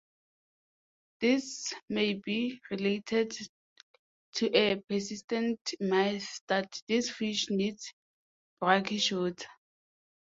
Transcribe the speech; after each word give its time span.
This 1.19 1.75
may 1.87 2.15
be 2.15 2.59
related 2.71 3.37
to 4.33 4.47
a 4.51 4.77
persistent 4.89 5.75
myth 5.79 6.41
that 6.47 6.81
these 6.87 7.11
fish 7.11 7.51
need 7.51 7.77
brackish 8.59 9.11
water. 9.11 9.47